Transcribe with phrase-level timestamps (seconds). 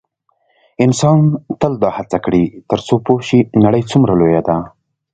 [0.85, 1.19] انسان
[1.59, 2.43] تل دا هڅه کړې
[2.87, 4.57] څو پوه شي نړۍ څومره لویه ده.